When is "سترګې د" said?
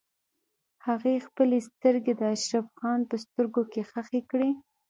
1.69-2.21